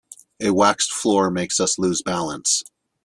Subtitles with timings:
[0.41, 2.63] A waxed floor makes us lose balance.